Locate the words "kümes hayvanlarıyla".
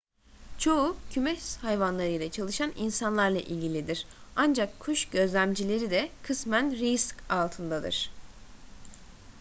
1.11-2.31